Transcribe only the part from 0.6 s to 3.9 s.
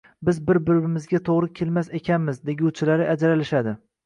birimizga to`g`ri kelmas ekanmiz deguvchilari ajralishadi